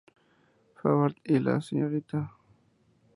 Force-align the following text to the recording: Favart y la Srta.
Favart 0.77 1.17
y 1.25 1.37
la 1.37 1.61
Srta. 1.61 2.35